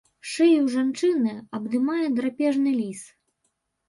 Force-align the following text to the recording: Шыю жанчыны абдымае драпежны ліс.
Шыю 0.29 0.61
жанчыны 0.75 1.33
абдымае 1.57 2.07
драпежны 2.21 2.73
ліс. 2.79 3.03